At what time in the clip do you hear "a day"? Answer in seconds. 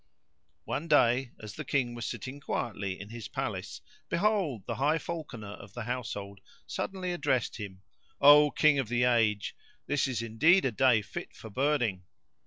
10.65-11.03